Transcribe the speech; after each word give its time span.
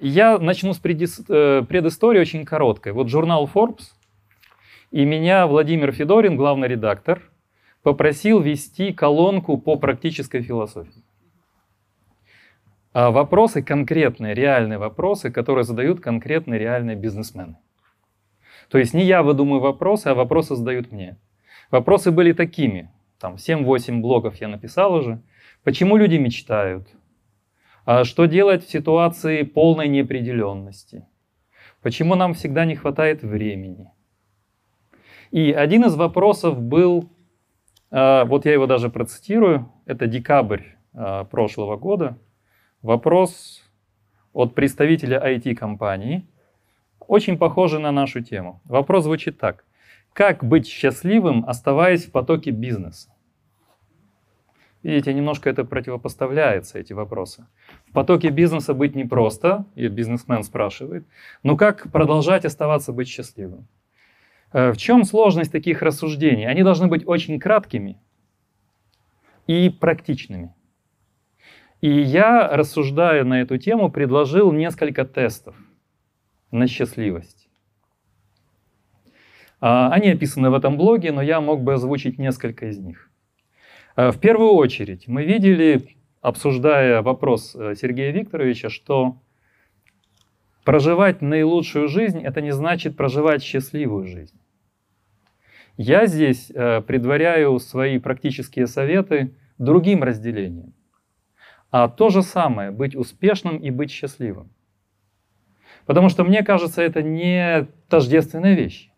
Я 0.00 0.38
начну 0.38 0.74
с 0.74 0.80
э, 0.84 1.62
предыстории 1.68 2.20
очень 2.20 2.44
короткой. 2.44 2.92
Вот 2.92 3.08
журнал 3.08 3.50
Forbes 3.52 3.92
и 4.90 5.04
меня 5.04 5.46
Владимир 5.46 5.92
Федорин, 5.92 6.36
главный 6.36 6.68
редактор, 6.68 7.22
попросил 7.82 8.40
вести 8.40 8.92
колонку 8.92 9.56
по 9.58 9.76
практической 9.76 10.42
философии. 10.42 11.02
А 12.92 13.10
вопросы 13.10 13.62
конкретные, 13.62 14.34
реальные 14.34 14.78
вопросы, 14.78 15.30
которые 15.30 15.64
задают 15.64 16.00
конкретные 16.00 16.58
реальные 16.58 16.96
бизнесмены. 16.96 17.56
То 18.68 18.78
есть 18.78 18.94
не 18.94 19.04
я 19.04 19.22
выдумываю 19.22 19.60
вопросы, 19.60 20.08
а 20.08 20.14
вопросы 20.14 20.56
задают 20.56 20.92
мне. 20.92 21.16
Вопросы 21.70 22.10
были 22.10 22.32
такими. 22.32 22.90
Там 23.18 23.34
7-8 23.34 24.00
блогов 24.00 24.40
я 24.40 24.48
написал 24.48 24.94
уже. 24.94 25.22
Почему 25.62 25.96
люди 25.96 26.16
мечтают? 26.16 26.88
А 27.86 28.02
что 28.02 28.26
делать 28.26 28.66
в 28.66 28.70
ситуации 28.70 29.42
полной 29.42 29.86
неопределенности? 29.86 31.06
Почему 31.82 32.16
нам 32.16 32.34
всегда 32.34 32.64
не 32.64 32.74
хватает 32.74 33.22
времени? 33.22 33.92
И 35.30 35.52
один 35.52 35.84
из 35.84 35.94
вопросов 35.94 36.60
был, 36.60 37.08
а, 37.92 38.24
вот 38.24 38.44
я 38.44 38.54
его 38.54 38.66
даже 38.66 38.90
процитирую, 38.90 39.70
это 39.86 40.08
декабрь 40.08 40.62
а, 40.94 41.24
прошлого 41.26 41.76
года, 41.76 42.18
вопрос 42.82 43.62
от 44.32 44.56
представителя 44.56 45.22
IT-компании, 45.24 46.26
очень 46.98 47.38
похожий 47.38 47.78
на 47.78 47.92
нашу 47.92 48.20
тему. 48.20 48.60
Вопрос 48.64 49.04
звучит 49.04 49.38
так. 49.38 49.64
Как 50.12 50.42
быть 50.42 50.66
счастливым, 50.66 51.44
оставаясь 51.46 52.06
в 52.06 52.10
потоке 52.10 52.50
бизнеса? 52.50 53.14
Видите, 54.86 55.12
немножко 55.12 55.50
это 55.50 55.64
противопоставляется, 55.64 56.78
эти 56.78 56.92
вопросы. 56.92 57.48
В 57.88 57.92
потоке 57.92 58.28
бизнеса 58.30 58.72
быть 58.72 58.94
непросто, 58.94 59.64
и 59.74 59.88
бизнесмен 59.88 60.44
спрашивает, 60.44 61.04
но 61.42 61.56
как 61.56 61.90
продолжать 61.90 62.44
оставаться 62.44 62.92
быть 62.92 63.08
счастливым? 63.08 63.66
Э, 64.52 64.70
в 64.70 64.76
чем 64.76 65.02
сложность 65.02 65.50
таких 65.50 65.82
рассуждений? 65.82 66.46
Они 66.46 66.62
должны 66.62 66.86
быть 66.86 67.02
очень 67.04 67.40
краткими 67.40 67.98
и 69.48 69.70
практичными. 69.70 70.54
И 71.80 71.90
я, 71.90 72.48
рассуждая 72.56 73.24
на 73.24 73.40
эту 73.40 73.58
тему, 73.58 73.90
предложил 73.90 74.52
несколько 74.52 75.04
тестов 75.04 75.56
на 76.52 76.68
счастливость. 76.68 77.48
А, 79.60 79.90
они 79.90 80.10
описаны 80.10 80.48
в 80.50 80.54
этом 80.54 80.76
блоге, 80.76 81.10
но 81.10 81.22
я 81.22 81.40
мог 81.40 81.64
бы 81.64 81.74
озвучить 81.74 82.18
несколько 82.18 82.68
из 82.68 82.78
них. 82.78 83.10
Э, 83.96 84.10
в 84.10 84.20
первую 84.20 84.52
очередь, 84.52 85.08
мы 85.08 85.24
видели, 85.24 85.96
обсуждая 86.20 87.02
вопрос 87.02 87.56
э, 87.56 87.74
Сергея 87.74 88.12
Викторовича, 88.12 88.68
что 88.68 89.22
проживать 90.64 91.22
наилучшую 91.22 91.88
жизнь– 91.88 92.20
это 92.24 92.40
не 92.40 92.52
значит 92.52 92.96
проживать 92.96 93.42
счастливую 93.42 94.06
жизнь. 94.06 94.38
Я 95.78 96.06
здесь 96.06 96.50
э, 96.50 96.82
предваряю 96.82 97.58
свои 97.58 97.98
практические 97.98 98.66
советы 98.66 99.34
другим 99.58 100.02
разделением. 100.02 100.74
А 101.70 101.88
то 101.88 102.10
же 102.10 102.22
самое– 102.22 102.70
быть 102.72 102.94
успешным 102.94 103.56
и 103.58 103.70
быть 103.70 103.90
счастливым. 103.90 104.50
Потому 105.86 106.08
что 106.08 106.24
мне 106.24 106.42
кажется, 106.42 106.82
это 106.82 107.02
не 107.02 107.68
тождественные 107.88 108.56
вещи. 108.56 108.90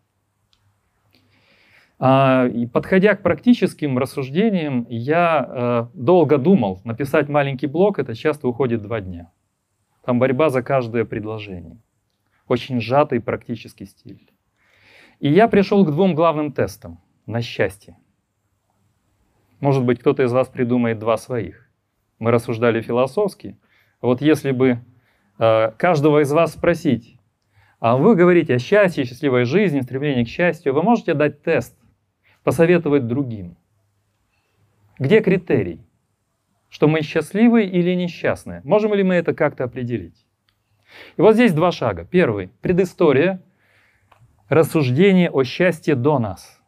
А, 2.01 2.47
подходя 2.71 3.15
к 3.15 3.21
практическим 3.21 3.97
рассуждениям, 3.97 4.87
я 4.89 5.89
э, 5.93 5.97
долго 5.97 6.37
думал, 6.37 6.79
написать 6.85 7.27
маленький 7.27 7.67
блок, 7.67 7.99
это 7.99 8.15
часто 8.15 8.47
уходит 8.47 8.81
два 8.81 9.01
дня. 9.01 9.31
Там 10.05 10.17
борьба 10.17 10.49
за 10.49 10.63
каждое 10.63 11.03
предложение. 11.03 11.77
Очень 12.47 12.79
сжатый 12.79 13.19
практический 13.19 13.85
стиль. 13.85 14.31
И 15.19 15.29
я 15.29 15.49
пришел 15.49 15.85
к 15.85 15.91
двум 15.91 16.15
главным 16.15 16.53
тестам 16.53 17.01
на 17.25 17.41
счастье. 17.41 17.97
Может 19.59 19.83
быть, 19.83 19.99
кто-то 19.99 20.23
из 20.23 20.31
вас 20.31 20.47
придумает 20.47 20.99
два 20.99 21.17
своих. 21.17 21.69
Мы 22.17 22.31
рассуждали 22.31 22.79
философски. 22.79 23.59
Вот 24.01 24.21
если 24.21 24.51
бы 24.51 24.79
э, 25.37 25.71
каждого 25.77 26.21
из 26.21 26.31
вас 26.31 26.53
спросить, 26.53 27.19
а 27.81 27.97
вы 27.97 28.15
говорите 28.15 28.55
о 28.55 28.59
счастье, 28.59 29.03
счастливой 29.03 29.43
жизни, 29.43 29.81
стремлении 29.81 30.23
к 30.23 30.29
счастью, 30.29 30.73
вы 30.73 30.81
можете 30.81 31.13
дать 31.13 31.43
тест, 31.43 31.78
посоветовать 32.43 33.07
другим. 33.07 33.57
Где 34.97 35.21
критерий? 35.21 35.81
Что 36.69 36.87
мы 36.87 37.01
счастливы 37.01 37.63
или 37.63 37.95
несчастны? 37.95 38.61
Можем 38.63 38.93
ли 38.93 39.03
мы 39.03 39.15
это 39.15 39.33
как-то 39.33 39.63
определить? 39.63 40.25
И 41.17 41.21
вот 41.21 41.35
здесь 41.35 41.53
два 41.53 41.71
шага. 41.71 42.05
Первый– 42.05 42.49
предыстория, 42.61 43.41
рассуждение 44.49 45.29
о 45.29 45.43
счастье 45.43 45.95
до 45.95 46.19
нас. 46.19 46.61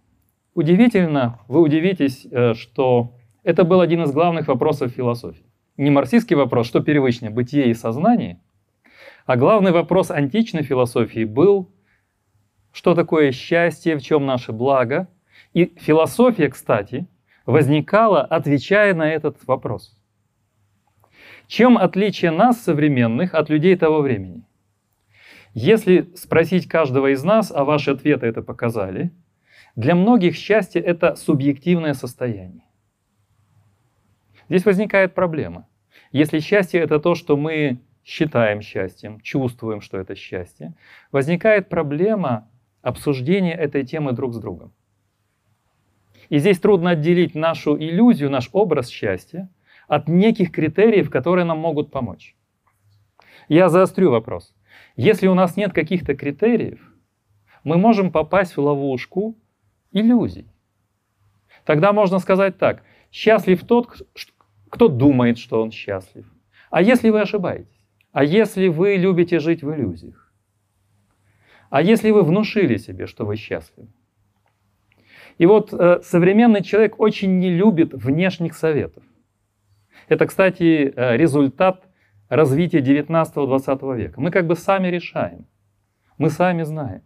Удивительно, 0.53 1.39
вы 1.47 1.61
удивитесь, 1.61 2.27
э, 2.29 2.53
что 2.53 3.15
это 3.43 3.63
был 3.63 3.81
один 3.81 4.03
из 4.03 4.11
главных 4.11 4.47
вопросов 4.47 4.91
философии. 4.91 5.45
Не 5.77 5.89
марксистский 5.89 6.35
вопрос, 6.35 6.67
что 6.67 6.81
первичнее, 6.81 7.31
бытие 7.31 7.69
и 7.69 7.73
сознание, 7.73 8.39
а 9.25 9.35
главный 9.35 9.71
вопрос 9.71 10.11
античной 10.11 10.63
философии 10.63 11.25
был, 11.25 11.71
что 12.71 12.95
такое 12.95 13.31
счастье, 13.31 13.95
в 13.97 14.01
чем 14.01 14.25
наше 14.25 14.51
благо– 14.51 15.07
и 15.53 15.73
философия, 15.77 16.49
кстати, 16.49 17.07
возникала, 17.45 18.21
отвечая 18.21 18.93
на 18.93 19.09
этот 19.09 19.37
вопрос. 19.47 19.97
Чем 21.47 21.77
отличие 21.77 22.31
нас, 22.31 22.61
современных, 22.61 23.33
от 23.33 23.49
людей 23.49 23.75
того 23.75 24.01
времени? 24.01 24.43
Если 25.53 26.09
спросить 26.15 26.67
каждого 26.67 27.11
из 27.11 27.23
нас, 27.23 27.51
а 27.51 27.65
ваши 27.65 27.91
ответы 27.91 28.25
это 28.25 28.41
показали, 28.41 29.11
для 29.75 29.95
многих 29.95 30.35
счастье– 30.35 30.81
это 30.83 31.15
субъективное 31.15 31.93
состояние. 31.93 32.65
Здесь 34.47 34.65
возникает 34.65 35.13
проблема. 35.13 35.67
Если 36.11 36.39
счастье– 36.39 36.79
это 36.81 36.99
то, 36.99 37.15
что 37.15 37.37
мы 37.37 37.79
считаем 38.03 38.61
счастьем, 38.61 39.19
чувствуем, 39.21 39.81
что 39.81 39.97
это 39.97 40.15
счастье, 40.15 40.73
возникает 41.11 41.69
проблема 41.69 42.49
обсуждения 42.81 43.53
этой 43.53 43.85
темы 43.85 44.11
друг 44.13 44.33
с 44.33 44.39
другом. 44.39 44.73
И 46.31 46.37
здесь 46.37 46.61
трудно 46.61 46.91
отделить 46.91 47.35
нашу 47.35 47.77
иллюзию, 47.77 48.29
наш 48.29 48.49
образ 48.53 48.87
счастья 48.87 49.49
от 49.89 50.07
неких 50.07 50.53
критериев, 50.53 51.09
которые 51.09 51.43
нам 51.43 51.59
могут 51.59 51.91
помочь. 51.91 52.37
Я 53.49 53.67
заострю 53.67 54.11
вопрос. 54.11 54.55
Если 54.95 55.27
у 55.27 55.33
нас 55.33 55.57
нет 55.57 55.73
каких-то 55.73 56.15
критериев, 56.15 56.79
мы 57.65 57.77
можем 57.77 58.13
попасть 58.13 58.55
в 58.55 58.61
ловушку 58.61 59.37
иллюзий. 59.91 60.47
Тогда 61.65 61.91
можно 61.91 62.17
сказать 62.19 62.57
так. 62.57 62.83
Счастлив 63.11 63.65
тот, 63.65 64.01
кто 64.69 64.87
думает, 64.87 65.37
что 65.37 65.61
он 65.61 65.71
счастлив. 65.71 66.25
А 66.69 66.81
если 66.81 67.09
вы 67.09 67.19
ошибаетесь? 67.19 67.85
А 68.13 68.23
если 68.23 68.69
вы 68.69 68.95
любите 68.95 69.39
жить 69.39 69.63
в 69.63 69.73
иллюзиях? 69.73 70.31
А 71.69 71.81
если 71.81 72.09
вы 72.11 72.23
внушили 72.23 72.77
себе, 72.77 73.05
что 73.05 73.25
вы 73.25 73.35
счастливы? 73.35 73.89
И 75.37 75.45
вот 75.45 75.73
э, 75.73 76.01
современный 76.03 76.63
человек 76.63 76.99
очень 76.99 77.39
не 77.39 77.49
любит 77.49 77.93
внешних 77.93 78.53
советов. 78.55 79.03
Это, 80.07 80.25
кстати, 80.25 80.93
э, 80.95 81.17
результат 81.17 81.87
развития 82.29 82.79
19-20 82.79 83.95
века. 83.97 84.21
Мы 84.21 84.31
как 84.31 84.47
бы 84.47 84.55
сами 84.55 84.87
решаем, 84.87 85.45
мы 86.17 86.29
сами 86.29 86.63
знаем. 86.63 87.01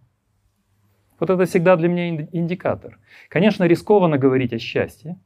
Вот 1.19 1.29
это 1.29 1.45
всегда 1.45 1.75
для 1.75 1.87
меня 1.87 2.27
индикатор. 2.31 2.99
Конечно, 3.29 3.63
рискованно 3.63 4.17
говорить 4.17 4.53
о 4.53 4.59
счастье, 4.59 5.17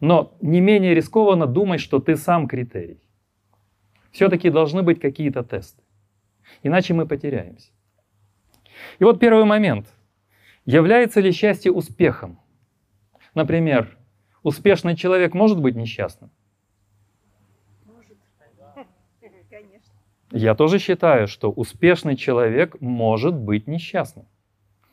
но 0.00 0.36
не 0.40 0.60
менее 0.60 0.94
рискованно 0.94 1.46
думать, 1.46 1.80
что 1.80 1.98
ты 1.98 2.16
сам 2.16 2.46
критерий. 2.46 3.00
Все-таки 4.12 4.50
должны 4.50 4.82
быть 4.82 5.00
какие-то 5.00 5.42
тесты. 5.42 5.82
Иначе 6.62 6.94
мы 6.94 7.06
потеряемся. 7.06 7.72
И 8.98 9.04
вот 9.04 9.18
первый 9.18 9.44
момент. 9.44 9.86
Является 10.64 11.20
ли 11.20 11.32
счастье 11.32 11.72
успехом? 11.72 12.38
Например, 13.34 13.96
успешный 14.42 14.96
человек 14.96 15.34
может 15.34 15.60
быть 15.60 15.74
несчастным? 15.74 16.30
Может. 17.86 18.18
Конечно. 19.50 19.92
Я 20.30 20.54
тоже 20.54 20.78
считаю, 20.78 21.26
что 21.28 21.50
успешный 21.50 22.16
человек 22.16 22.80
может 22.80 23.34
быть 23.34 23.66
несчастным. 23.66 24.26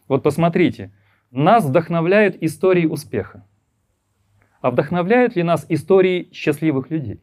Вот 0.08 0.24
посмотрите, 0.24 0.92
нас 1.32 1.66
вдохновляют 1.66 2.38
истории 2.42 2.86
успеха. 2.86 3.46
А 4.62 4.72
вдохновляют 4.72 5.36
ли 5.36 5.44
нас 5.44 5.66
истории 5.70 6.30
счастливых 6.34 6.90
людей? 6.90 7.22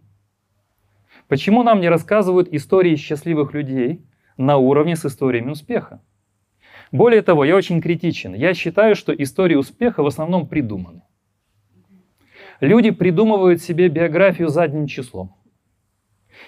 Почему 1.28 1.62
нам 1.62 1.80
не 1.80 1.88
рассказывают 1.88 2.48
истории 2.52 2.96
счастливых 2.96 3.52
людей 3.52 4.06
на 4.36 4.58
уровне 4.58 4.96
с 4.96 5.04
историями 5.04 5.50
успеха? 5.50 6.00
Более 6.92 7.22
того, 7.22 7.44
я 7.44 7.56
очень 7.56 7.80
критичен. 7.80 8.34
Я 8.34 8.54
считаю, 8.54 8.94
что 8.94 9.12
истории 9.12 9.56
успеха 9.56 10.02
в 10.02 10.06
основном 10.06 10.46
придуманы. 10.46 11.02
Люди 12.60 12.90
придумывают 12.90 13.62
себе 13.62 13.88
биографию 13.88 14.48
задним 14.48 14.86
числом. 14.86 15.36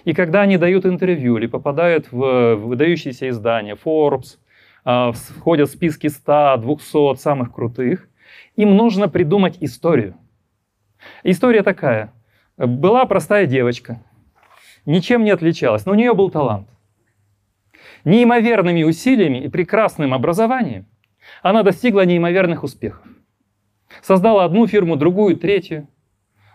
И 0.05 0.13
когда 0.13 0.43
они 0.43 0.57
дают 0.57 0.87
интервью 0.87 1.37
или 1.37 1.47
попадают 1.47 2.11
в 2.13 2.55
выдающиеся 2.57 3.29
издания, 3.29 3.77
Forbes, 3.77 4.39
а, 4.85 5.13
входят 5.13 5.69
в 5.69 5.73
списки 5.73 6.07
100, 6.07 6.59
200 6.59 7.17
самых 7.17 7.53
крутых, 7.53 8.09
им 8.57 8.77
нужно 8.77 9.09
придумать 9.09 9.59
историю. 9.61 10.17
История 11.23 11.63
такая. 11.63 12.13
Была 12.57 13.05
простая 13.07 13.47
девочка, 13.47 14.03
ничем 14.85 15.25
не 15.25 15.31
отличалась, 15.31 15.87
но 15.87 15.93
у 15.93 15.95
нее 15.95 16.15
был 16.15 16.31
талант. 16.31 16.69
Неимоверными 18.05 18.83
усилиями 18.83 19.39
и 19.39 19.49
прекрасным 19.49 20.15
образованием 20.15 20.87
она 21.43 21.63
достигла 21.63 22.05
неимоверных 22.05 22.65
успехов. 22.65 23.07
Создала 24.03 24.45
одну 24.45 24.67
фирму, 24.67 24.97
другую, 24.97 25.37
третью. 25.37 25.89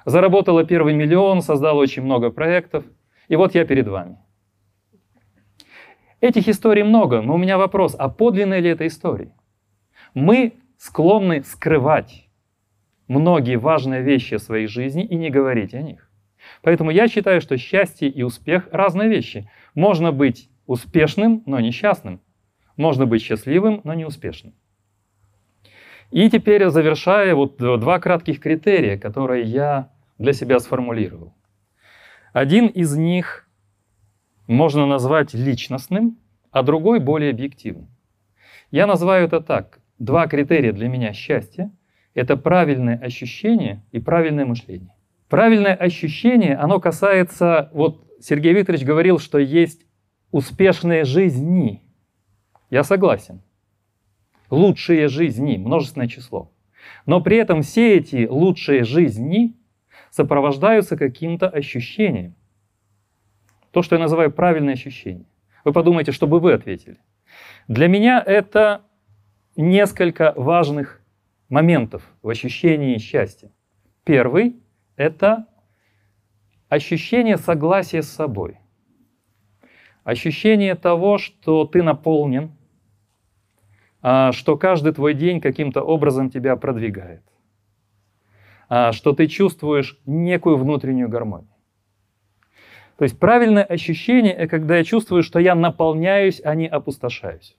Заработала 0.06 0.64
первый 0.64 0.94
миллион, 0.94 1.42
создала 1.42 1.80
очень 1.80 2.04
много 2.04 2.30
проектов. 2.30 2.86
И 3.28 3.36
вот 3.36 3.56
я 3.56 3.66
перед 3.66 3.88
вами. 3.88 4.18
Этих 6.20 6.48
историй 6.48 6.84
много, 6.84 7.22
но 7.22 7.36
у 7.36 7.38
меня 7.38 7.58
вопрос, 7.58 7.96
а 7.98 8.10
подлинная 8.10 8.60
ли 8.60 8.70
это 8.70 8.88
история? 8.88 9.34
Мы 10.14 10.54
склонны 10.78 11.44
скрывать 11.44 12.30
многие 13.08 13.58
важные 13.58 14.02
вещи 14.02 14.36
своей 14.36 14.68
жизни 14.68 15.04
и 15.04 15.16
не 15.16 15.30
говорить 15.30 15.74
о 15.74 15.82
них. 15.82 16.10
Поэтому 16.62 16.92
я 16.92 17.08
считаю, 17.08 17.42
что 17.42 17.58
счастье 17.58 18.10
и 18.10 18.24
успех– 18.24 18.68
разные 18.72 19.10
вещи. 19.10 19.50
Можно 19.76 20.12
быть 20.12 20.50
успешным, 20.66 21.44
но 21.46 21.60
несчастным. 21.60 22.22
Можно 22.76 23.06
быть 23.06 23.22
счастливым, 23.22 23.82
но 23.84 23.94
не 23.94 24.06
успешным. 24.06 24.54
И 26.12 26.30
теперь 26.30 26.70
завершая, 26.70 27.34
вот 27.34 27.58
два 27.58 28.00
кратких 28.00 28.40
критерия, 28.40 28.98
которые 28.98 29.44
я 29.44 29.93
для 30.24 30.32
себя 30.32 30.60
сформулировал. 30.60 31.34
Один 32.32 32.68
из 32.68 32.96
них 32.96 33.46
можно 34.48 34.86
назвать 34.86 35.34
личностным, 35.34 36.18
а 36.50 36.64
другой 36.64 37.00
более 37.00 37.32
объективным. 37.32 37.90
Я 38.72 38.88
называю 38.88 39.26
это 39.26 39.42
так. 39.42 39.80
Два 40.00 40.28
критерия 40.28 40.72
для 40.72 40.88
меня 40.88 41.12
счастья– 41.12 41.72
это 42.14 42.38
правильное 42.38 42.98
ощущение 42.98 43.84
и 43.92 44.00
правильное 44.00 44.46
мышление. 44.46 44.96
Правильное 45.28 45.76
ощущение, 45.76 46.56
оно 46.56 46.80
касается, 46.80 47.70
вот 47.74 48.08
Сергей 48.22 48.54
Викторович 48.54 48.86
говорил, 48.86 49.20
что 49.20 49.40
есть 49.40 49.86
успешные 50.32 51.04
жизни. 51.04 51.84
Я 52.70 52.86
согласен. 52.86 53.42
Лучшие 54.50 55.10
жизни, 55.10 55.58
множественное 55.58 56.08
число. 56.08 56.54
Но 57.06 57.20
при 57.20 57.36
этом 57.36 57.62
все 57.62 57.98
эти 57.98 58.26
лучшие 58.26 58.86
жизни 58.86 59.58
сопровождаются 60.14 60.96
каким-то 60.96 61.50
ощущением. 61.50 62.36
То, 63.72 63.82
что 63.82 63.96
я 63.96 64.02
называю 64.02 64.32
правильное 64.32 64.76
ощущение. 64.76 65.26
Вы 65.66 65.74
подумайте, 65.74 66.12
что 66.12 66.28
бы 66.28 66.40
вы 66.40 66.54
ответили. 66.54 67.00
Для 67.68 67.88
меня 67.88 68.22
это 68.24 68.84
несколько 69.56 70.32
важных 70.36 71.02
моментов 71.50 72.04
в 72.22 72.30
ощущении 72.30 73.00
счастья. 73.00 73.52
Первый– 74.04 74.62
это 74.98 75.48
ощущение 76.70 77.38
согласия 77.38 78.04
с 78.04 78.10
собой. 78.10 78.60
Ощущение 80.04 80.76
того, 80.76 81.18
что 81.18 81.66
ты 81.66 81.82
наполнен, 81.82 82.52
а, 84.04 84.32
что 84.32 84.58
каждый 84.58 84.94
твой 84.94 85.16
день 85.16 85.42
каким-то 85.42 85.82
образом 85.82 86.30
тебя 86.30 86.56
продвигает. 86.56 87.24
А, 88.76 88.92
что 88.92 89.14
ты 89.14 89.28
чувствуешь 89.28 90.00
некую 90.08 90.58
внутреннюю 90.58 91.08
гармонию. 91.08 91.54
То 92.98 93.04
есть 93.04 93.20
правильное 93.20 93.64
ощущение– 93.64 94.34
это 94.34 94.48
когда 94.48 94.78
я 94.78 94.84
чувствую, 94.84 95.22
что 95.22 95.38
я 95.38 95.54
наполняюсь, 95.54 96.42
а 96.44 96.56
не 96.56 96.66
опустошаюсь. 96.66 97.56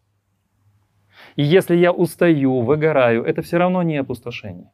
И 1.37 1.45
если 1.45 1.77
я 1.77 1.93
устаю, 1.93 2.63
выгораю, 2.63 3.23
это 3.23 3.43
все 3.43 3.59
равно 3.59 3.85
не 3.85 3.97
опустошение. 3.97 4.73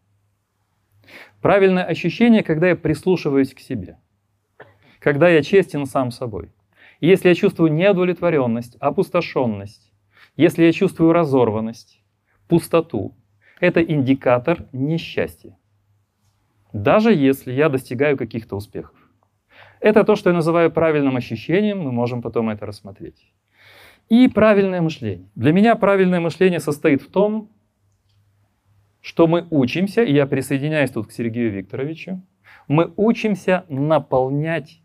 Правильное 1.43 1.85
ощущение, 1.85 2.43
когда 2.43 2.69
я 2.71 2.77
прислушиваюсь 2.77 3.53
к 3.53 3.61
себе, 3.61 3.99
когда 4.99 5.29
я 5.29 5.43
честен 5.43 5.85
сам 5.85 6.11
собой. 6.11 6.55
И 7.01 7.07
если 7.07 7.29
я 7.29 7.35
чувствую 7.35 7.71
неудовлетворенность, 7.71 8.77
опустошенность, 8.77 9.93
если 10.39 10.65
я 10.65 10.73
чувствую 10.73 11.13
разорванность, 11.13 12.03
пустоту, 12.49 13.15
это 13.61 13.83
индикатор 13.83 14.67
несчастья 14.73 15.55
даже 16.73 17.13
если 17.13 17.53
я 17.53 17.69
достигаю 17.69 18.17
каких-то 18.17 18.57
успехов. 18.57 18.97
Это 19.81 20.05
то, 20.05 20.15
что 20.17 20.31
я 20.31 20.37
называю 20.37 20.71
правильным 20.71 21.17
ощущением, 21.17 21.81
мы 21.81 21.93
можем 21.93 22.23
потом 22.23 22.51
это 22.51 22.67
рассмотреть. 22.67 23.33
И 24.09 24.29
правильное 24.29 24.83
мышление. 24.83 25.29
Для 25.35 25.53
меня 25.53 25.75
правильное 25.77 26.21
мышление 26.21 26.61
состоит 26.61 27.03
в 27.03 27.11
том, 27.11 27.51
что 29.01 29.27
мы 29.27 29.47
учимся, 29.51 30.03
и 30.03 30.13
я 30.13 30.27
присоединяюсь 30.27 30.91
тут 30.91 31.09
к 31.09 31.13
Сергею 31.13 31.51
Викторовичу, 31.53 32.21
мы 32.69 32.93
учимся 32.97 33.65
наполнять 33.69 34.83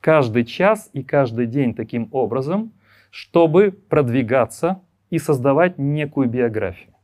каждый 0.00 0.44
час 0.44 0.90
и 0.92 1.02
каждый 1.02 1.46
день 1.46 1.74
таким 1.74 2.08
образом, 2.12 2.72
чтобы 3.10 3.72
продвигаться 3.72 4.80
и 5.10 5.18
создавать 5.18 5.78
некую 5.78 6.28
биографию 6.28 6.95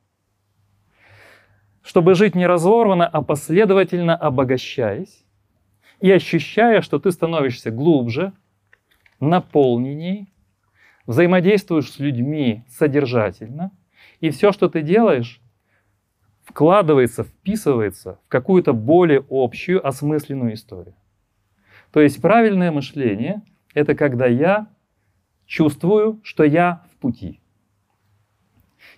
чтобы 1.83 2.15
жить 2.15 2.35
не 2.35 2.47
разорванно, 2.47 3.07
а 3.07 3.23
последовательно 3.23 4.17
обогащаясь 4.17 5.25
и 6.01 6.11
ощущая, 6.11 6.81
что 6.81 6.99
ты 6.99 7.11
становишься 7.11 7.71
глубже, 7.71 8.33
наполненней, 9.21 10.33
взаимодействуешь 11.07 11.91
с 11.91 11.99
людьми 11.99 12.65
содержательно, 12.69 13.71
и 14.21 14.31
все, 14.31 14.53
что 14.53 14.69
ты 14.69 14.83
делаешь, 14.83 15.41
вкладывается, 16.45 17.25
вписывается 17.25 18.19
в 18.27 18.29
какую-то 18.29 18.73
более 18.73 19.25
общую, 19.31 19.87
осмысленную 19.87 20.55
историю. 20.55 20.97
То 21.93 22.01
есть 22.01 22.21
правильное 22.21 22.73
мышление— 22.73 23.43
это 23.75 23.95
когда 23.95 24.27
я 24.27 24.67
чувствую, 25.47 26.21
что 26.25 26.43
я 26.43 26.83
в 26.93 26.97
пути 26.97 27.42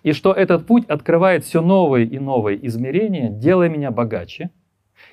и 0.04 0.12
что 0.12 0.32
этот 0.32 0.66
путь 0.66 0.84
открывает 0.86 1.44
все 1.44 1.62
новые 1.62 2.06
и 2.06 2.18
новые 2.18 2.64
измерения, 2.66 3.30
делая 3.30 3.70
меня 3.70 3.90
богаче 3.90 4.50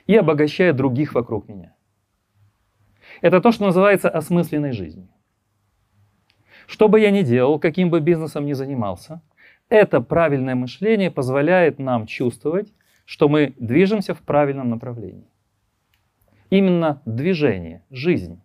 и 0.06 0.16
обогащая 0.16 0.74
других 0.74 1.16
вокруг 1.16 1.48
меня. 1.48 1.74
Это 3.22 3.40
то, 3.40 3.54
что 3.54 3.66
называется 3.66 4.10
осмысленной 4.10 4.74
жизнью. 4.74 5.08
Что 6.68 6.90
бы 6.90 7.00
я 7.00 7.10
ни 7.10 7.22
делал, 7.22 7.58
каким 7.58 7.90
бы 7.90 8.02
бизнесом 8.02 8.46
ни 8.46 8.52
занимался, 8.52 9.22
это 9.70 10.02
правильное 10.02 10.56
мышление 10.56 11.10
позволяет 11.10 11.80
нам 11.80 12.06
чувствовать, 12.06 12.74
что 13.06 13.30
мы 13.30 13.54
движемся 13.58 14.14
в 14.14 14.22
правильном 14.22 14.70
направлении. 14.70 15.30
Именно 16.50 17.02
движение, 17.06 17.84
жизнь. 17.90 18.42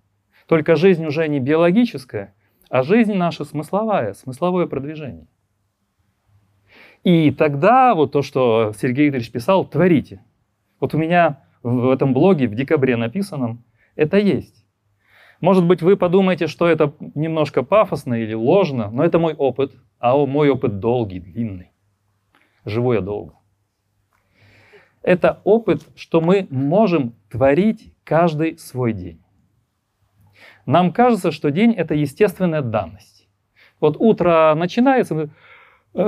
Только 0.47 0.77
жизнь 0.77 1.05
уже 1.05 1.27
не 1.27 1.41
биологическая, 1.41 2.35
а 2.69 2.85
жизнь 2.85 3.15
наша 3.15 3.45
смысловая, 3.45 4.15
смысловое 4.15 4.67
продвижение. 4.67 5.27
И 7.07 7.31
тогда 7.31 7.95
вот 7.95 8.11
то, 8.11 8.23
что 8.23 8.73
Сергей 8.77 9.09
Игоревич 9.09 9.31
писал, 9.31 9.65
творите. 9.65 10.25
Вот 10.81 10.93
у 10.93 10.99
меня 10.99 11.45
в 11.63 11.91
этом 11.91 12.13
блоге 12.13 12.49
в 12.49 12.57
декабре 12.57 12.97
написанном 12.97 13.63
это 13.95 14.17
есть. 14.17 14.67
Может 15.41 15.65
быть, 15.65 15.83
вы 15.83 15.97
подумаете, 15.97 16.49
что 16.49 16.67
это 16.67 16.95
немножко 17.15 17.63
пафосно 17.63 18.15
или 18.15 18.35
ложно, 18.35 18.91
но 18.91 19.05
это 19.05 19.21
мой 19.21 19.35
опыт, 19.35 19.73
а 20.01 20.17
мой 20.17 20.51
опыт 20.51 20.81
долгий, 20.81 21.21
длинный. 21.21 21.71
Живу 22.65 22.93
я 22.93 23.01
долго. 23.01 23.35
Это 25.01 25.41
опыт, 25.45 25.87
что 25.95 26.21
мы 26.21 26.49
можем 26.51 27.15
творить 27.31 27.95
каждый 28.03 28.59
свой 28.59 28.93
день. 28.93 29.23
Нам 30.67 30.93
кажется, 30.93 31.31
что 31.31 31.53
день– 31.53 31.71
это 31.77 31.95
естественная 31.95 32.63
данность. 32.63 33.29
Вот 33.79 33.97
утро 33.97 34.53
начинается, 34.57 35.31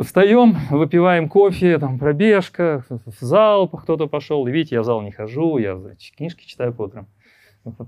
встаем, 0.02 0.56
выпиваем 0.70 1.28
кофе, 1.28 1.78
там 1.78 1.98
пробежка, 1.98 2.84
в 2.88 3.20
зал 3.20 3.68
кто-то 3.68 4.06
пошел. 4.06 4.46
И 4.46 4.50
видите, 4.50 4.76
я 4.76 4.82
в 4.82 4.84
зал 4.84 5.02
не 5.02 5.10
хожу, 5.10 5.58
я 5.58 5.78
книжки 6.16 6.46
читаю 6.46 6.74
по 6.74 6.82
утрам, 6.82 7.06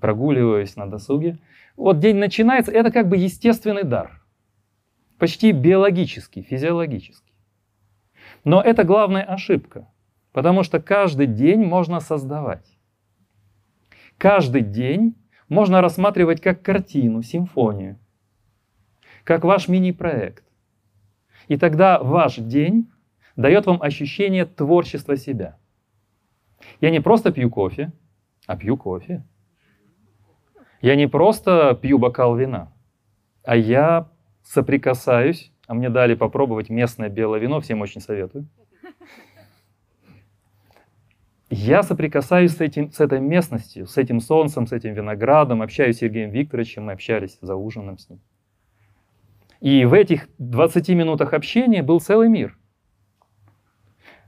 прогуливаюсь 0.00 0.76
на 0.76 0.86
досуге. 0.86 1.38
Вот 1.76 1.98
день 1.98 2.16
начинается, 2.16 2.72
это 2.72 2.90
как 2.90 3.08
бы 3.08 3.16
естественный 3.16 3.84
дар. 3.84 4.22
Почти 5.18 5.52
биологический, 5.52 6.42
физиологический. 6.42 7.34
Но 8.44 8.62
это 8.62 8.84
главная 8.84 9.22
ошибка, 9.22 9.86
потому 10.32 10.62
что 10.62 10.80
каждый 10.80 11.26
день 11.26 11.62
можно 11.62 12.00
создавать. 12.00 12.66
Каждый 14.16 14.62
день 14.62 15.16
можно 15.48 15.82
рассматривать 15.82 16.40
как 16.40 16.62
картину, 16.62 17.22
симфонию, 17.22 17.98
как 19.24 19.44
ваш 19.44 19.68
мини-проект. 19.68 20.44
И 21.50 21.56
тогда 21.56 21.98
ваш 21.98 22.36
день 22.36 22.88
дает 23.34 23.66
вам 23.66 23.82
ощущение 23.82 24.46
творчества 24.46 25.16
себя. 25.16 25.58
Я 26.80 26.90
не 26.90 27.00
просто 27.00 27.32
пью 27.32 27.50
кофе, 27.50 27.90
а 28.46 28.56
пью 28.56 28.76
кофе. 28.76 29.24
Я 30.80 30.94
не 30.94 31.08
просто 31.08 31.76
пью 31.82 31.98
бокал 31.98 32.36
вина, 32.36 32.72
а 33.42 33.56
я 33.56 34.08
соприкасаюсь, 34.44 35.52
а 35.66 35.74
мне 35.74 35.90
дали 35.90 36.14
попробовать 36.14 36.70
местное 36.70 37.08
белое 37.08 37.40
вино, 37.40 37.60
всем 37.60 37.80
очень 37.80 38.00
советую. 38.00 38.46
Я 41.50 41.82
соприкасаюсь 41.82 42.52
с, 42.52 42.60
этим, 42.60 42.92
с 42.92 43.00
этой 43.00 43.18
местностью, 43.18 43.88
с 43.88 43.96
этим 43.96 44.20
солнцем, 44.20 44.68
с 44.68 44.72
этим 44.72 44.94
виноградом, 44.94 45.62
общаюсь 45.62 45.96
с 45.96 45.98
Сергеем 45.98 46.30
Викторовичем, 46.30 46.84
мы 46.84 46.92
общались 46.92 47.38
за 47.40 47.56
ужином 47.56 47.98
с 47.98 48.08
ним. 48.08 48.20
И 49.60 49.84
в 49.84 49.92
этих 49.92 50.28
20 50.38 50.88
минутах 50.90 51.34
общения 51.34 51.82
был 51.82 52.00
целый 52.00 52.28
мир. 52.28 52.56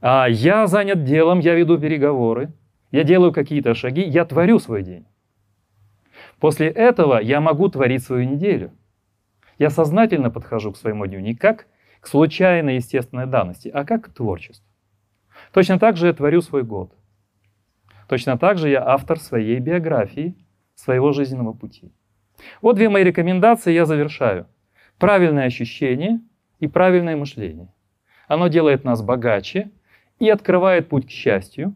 А 0.00 0.26
я 0.28 0.66
занят 0.66 1.04
делом, 1.04 1.38
я 1.38 1.54
веду 1.54 1.78
переговоры, 1.78 2.52
я 2.90 3.04
делаю 3.04 3.32
какие-то 3.32 3.74
шаги, 3.74 4.02
я 4.02 4.24
творю 4.24 4.58
свой 4.58 4.82
день. 4.82 5.06
После 6.38 6.68
этого 6.68 7.20
я 7.20 7.40
могу 7.40 7.68
творить 7.68 8.02
свою 8.02 8.28
неделю. 8.28 8.72
Я 9.58 9.70
сознательно 9.70 10.30
подхожу 10.30 10.72
к 10.72 10.76
своему 10.76 11.06
дню 11.06 11.20
не 11.20 11.34
как 11.34 11.66
к 12.00 12.08
случайной 12.08 12.76
естественной 12.76 13.26
данности, 13.26 13.68
а 13.68 13.84
как 13.84 14.06
к 14.06 14.12
творчеству. 14.12 14.66
Точно 15.52 15.78
так 15.78 15.96
же 15.96 16.08
я 16.08 16.12
творю 16.12 16.42
свой 16.42 16.64
год. 16.64 16.92
Точно 18.08 18.36
так 18.36 18.58
же 18.58 18.68
я 18.68 18.84
автор 18.84 19.18
своей 19.20 19.60
биографии, 19.60 20.34
своего 20.74 21.12
жизненного 21.12 21.52
пути. 21.52 21.92
Вот 22.60 22.74
две 22.74 22.88
мои 22.88 23.04
рекомендации, 23.04 23.72
я 23.72 23.86
завершаю. 23.86 24.48
Правильное 25.02 25.47
ощущение 25.47 26.21
и 26.61 26.68
правильное 26.68 27.16
мышление. 27.16 27.75
Оно 28.28 28.47
делает 28.47 28.85
нас 28.85 29.02
богаче 29.02 29.73
и 30.21 30.30
открывает 30.30 30.88
путь 30.88 31.09
к 31.09 31.11
счастью, 31.11 31.75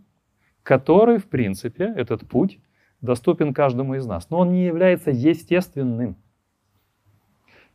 который, 0.62 1.18
в 1.18 1.24
принципе, 1.24 1.92
этот 1.96 2.28
путь 2.28 2.60
доступен 3.00 3.52
каждому 3.52 3.96
из 3.96 4.06
нас. 4.06 4.30
Но 4.30 4.38
он 4.38 4.52
не 4.52 4.64
является 4.64 5.10
естественным. 5.10 6.14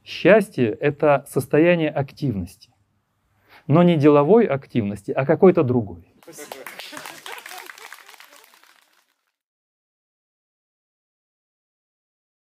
Счастье— 0.05 0.69
это 0.79 1.25
состояние 1.27 1.89
активности. 1.89 2.71
Но 3.67 3.83
не 3.83 3.97
деловой 3.97 4.45
активности, 4.45 5.11
а 5.11 5.25
какой-то 5.25 5.63
другой. 5.63 6.07
Спасибо. 6.23 6.70